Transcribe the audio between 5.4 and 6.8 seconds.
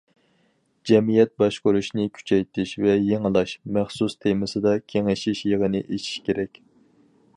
يىغىنى ئېچىش كېرەك.